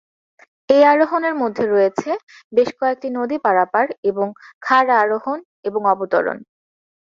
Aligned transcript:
এই 0.69 0.81
আরোহণের 0.85 1.35
মধ্যে 1.41 1.63
রয়েছে 1.65 2.09
বেশ 2.53 2.69
কয়েকটি 2.79 3.07
নদী 3.17 3.37
পারাপার 3.45 3.85
এবং 4.09 4.27
খাড়া 4.61 4.95
আরোহণ 5.03 5.37
এবং 5.65 5.81
অবতরণ। 5.93 6.37